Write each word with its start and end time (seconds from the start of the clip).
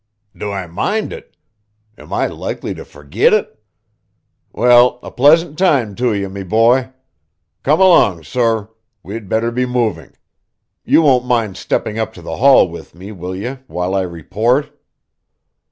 "Do 0.35 0.51
I 0.51 0.65
mind 0.65 1.13
it? 1.13 1.37
Am 1.95 2.11
I 2.11 2.25
likely 2.25 2.73
to 2.73 2.83
forgit 2.83 3.33
it? 3.33 3.63
Well, 4.51 4.99
a 5.03 5.11
pleasant 5.11 5.59
time 5.59 5.93
to 5.93 6.11
you, 6.11 6.27
me 6.27 6.41
boy. 6.41 6.89
Come 7.61 7.79
along, 7.81 8.23
sor. 8.23 8.71
We'd 9.03 9.29
better 9.29 9.51
be 9.51 9.67
moving. 9.67 10.13
You 10.83 11.03
won't 11.03 11.25
mind 11.27 11.55
stepping 11.55 11.99
up 11.99 12.13
to 12.13 12.23
the 12.23 12.37
hall 12.37 12.67
with 12.67 12.95
me, 12.95 13.11
will 13.11 13.35
ye, 13.35 13.57
while 13.67 13.93
I 13.93 14.01
report?" 14.01 14.71